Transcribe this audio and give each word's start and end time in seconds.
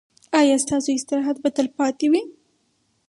ایا 0.39 0.55
ستاسو 0.63 0.89
استراحت 0.97 1.37
به 1.43 1.49
تلپاتې 1.57 2.07
وي؟ 2.11 2.21